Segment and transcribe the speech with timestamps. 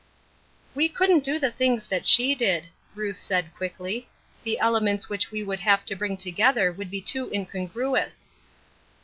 [0.73, 4.09] "We couldn't do the things that she did," Ruth said, quickly.
[4.43, 8.31] "The elements which we would have to bring together would be too in congruous."